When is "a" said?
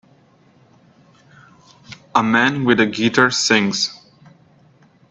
2.15-2.23, 2.79-2.87